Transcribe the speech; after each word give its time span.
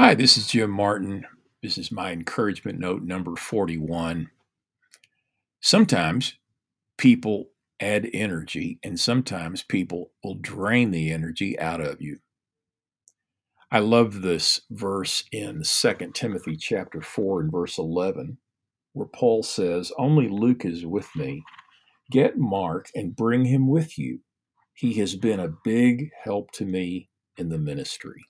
Hi, 0.00 0.14
this 0.14 0.38
is 0.38 0.46
Jim 0.46 0.70
Martin. 0.70 1.26
This 1.60 1.76
is 1.76 1.90
my 1.90 2.12
encouragement 2.12 2.78
note 2.78 3.02
number 3.02 3.34
41. 3.34 4.30
Sometimes 5.60 6.34
people 6.96 7.46
add 7.80 8.08
energy, 8.14 8.78
and 8.84 9.00
sometimes 9.00 9.64
people 9.64 10.12
will 10.22 10.36
drain 10.36 10.92
the 10.92 11.10
energy 11.10 11.58
out 11.58 11.80
of 11.80 12.00
you. 12.00 12.18
I 13.72 13.80
love 13.80 14.22
this 14.22 14.60
verse 14.70 15.24
in 15.32 15.64
2 15.64 15.94
Timothy 16.14 16.56
chapter 16.56 17.02
4 17.02 17.40
and 17.40 17.50
verse 17.50 17.76
11, 17.76 18.38
where 18.92 19.08
Paul 19.08 19.42
says, 19.42 19.90
Only 19.98 20.28
Luke 20.28 20.64
is 20.64 20.86
with 20.86 21.08
me. 21.16 21.42
Get 22.12 22.38
Mark 22.38 22.88
and 22.94 23.16
bring 23.16 23.46
him 23.46 23.66
with 23.66 23.98
you. 23.98 24.20
He 24.74 24.94
has 25.00 25.16
been 25.16 25.40
a 25.40 25.56
big 25.64 26.10
help 26.22 26.52
to 26.52 26.64
me 26.64 27.10
in 27.36 27.48
the 27.48 27.58
ministry. 27.58 28.26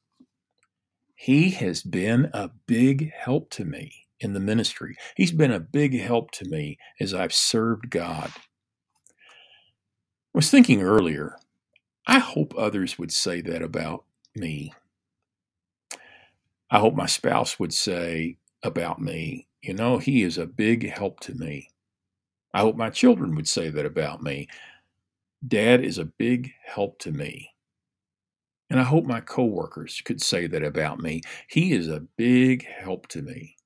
He 1.20 1.50
has 1.50 1.82
been 1.82 2.30
a 2.32 2.48
big 2.68 3.12
help 3.12 3.50
to 3.50 3.64
me 3.64 4.06
in 4.20 4.34
the 4.34 4.40
ministry. 4.40 4.96
He's 5.16 5.32
been 5.32 5.50
a 5.50 5.58
big 5.58 5.98
help 5.98 6.30
to 6.30 6.44
me 6.44 6.78
as 7.00 7.12
I've 7.12 7.32
served 7.32 7.90
God. 7.90 8.30
I 8.36 8.40
was 10.32 10.48
thinking 10.48 10.80
earlier, 10.80 11.36
I 12.06 12.20
hope 12.20 12.54
others 12.56 13.00
would 13.00 13.10
say 13.10 13.40
that 13.40 13.62
about 13.62 14.04
me. 14.36 14.72
I 16.70 16.78
hope 16.78 16.94
my 16.94 17.06
spouse 17.06 17.58
would 17.58 17.74
say 17.74 18.38
about 18.62 19.00
me, 19.00 19.48
you 19.60 19.74
know, 19.74 19.98
he 19.98 20.22
is 20.22 20.38
a 20.38 20.46
big 20.46 20.88
help 20.88 21.18
to 21.20 21.34
me. 21.34 21.68
I 22.54 22.60
hope 22.60 22.76
my 22.76 22.90
children 22.90 23.34
would 23.34 23.48
say 23.48 23.70
that 23.70 23.84
about 23.84 24.22
me. 24.22 24.46
Dad 25.48 25.82
is 25.84 25.98
a 25.98 26.04
big 26.04 26.52
help 26.64 27.00
to 27.00 27.10
me. 27.10 27.50
And 28.70 28.78
I 28.78 28.82
hope 28.82 29.04
my 29.04 29.20
coworkers 29.20 30.02
could 30.04 30.20
say 30.20 30.46
that 30.46 30.62
about 30.62 31.00
me. 31.00 31.22
He 31.48 31.72
is 31.72 31.88
a 31.88 32.04
big 32.16 32.66
help 32.66 33.08
to 33.08 33.22
me. 33.22 33.56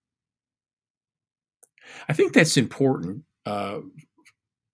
I 2.08 2.12
think 2.12 2.32
that's 2.32 2.56
important 2.56 3.24
uh, 3.44 3.80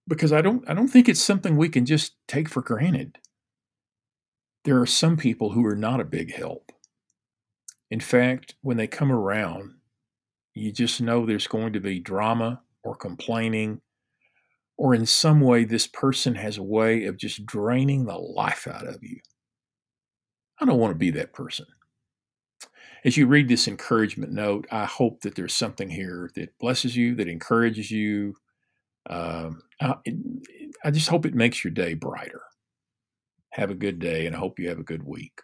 because 0.07 0.33
I 0.33 0.43
don't 0.43 0.69
I 0.69 0.75
don't 0.75 0.89
think 0.89 1.09
it's 1.09 1.23
something 1.23 1.57
we 1.57 1.69
can 1.69 1.87
just 1.87 2.15
take 2.27 2.49
for 2.49 2.63
granted. 2.63 3.19
There 4.65 4.81
are 4.81 4.87
some 4.87 5.17
people 5.17 5.51
who 5.51 5.65
are 5.67 5.77
not 5.77 6.01
a 6.01 6.05
big 6.05 6.35
help. 6.35 6.73
In 7.91 8.01
fact, 8.01 8.55
when 8.61 8.77
they 8.77 8.87
come 8.87 9.11
around, 9.11 9.75
you 10.55 10.73
just 10.73 11.01
know 11.01 11.25
there's 11.25 11.47
going 11.47 11.73
to 11.73 11.81
be 11.81 12.01
drama 12.01 12.61
or 12.83 12.95
complaining, 12.95 13.81
or 14.77 14.95
in 14.95 15.07
some 15.07 15.41
way, 15.41 15.65
this 15.65 15.87
person 15.87 16.35
has 16.35 16.59
a 16.59 16.63
way 16.63 17.05
of 17.05 17.17
just 17.17 17.47
draining 17.47 18.05
the 18.05 18.19
life 18.19 18.69
out 18.69 18.87
of 18.87 19.03
you. 19.03 19.21
Don't 20.69 20.79
want 20.79 20.91
to 20.91 20.99
be 20.99 21.11
that 21.13 21.33
person. 21.33 21.65
As 23.03 23.17
you 23.17 23.27
read 23.27 23.49
this 23.49 23.67
encouragement 23.67 24.33
note, 24.33 24.67
I 24.71 24.85
hope 24.85 25.23
that 25.23 25.35
there's 25.35 25.55
something 25.55 25.89
here 25.89 26.31
that 26.35 26.59
blesses 26.59 26.95
you, 26.95 27.15
that 27.15 27.27
encourages 27.27 27.91
you. 27.91 28.35
Um, 29.09 29.63
I, 29.81 29.95
I 30.85 30.91
just 30.91 31.09
hope 31.09 31.25
it 31.25 31.35
makes 31.35 31.65
your 31.65 31.71
day 31.71 31.95
brighter. 31.95 32.43
Have 33.53 33.71
a 33.71 33.75
good 33.75 33.99
day, 33.99 34.27
and 34.27 34.37
I 34.37 34.39
hope 34.39 34.59
you 34.59 34.69
have 34.69 34.79
a 34.79 34.85
good 34.85 35.05
week. 35.05 35.41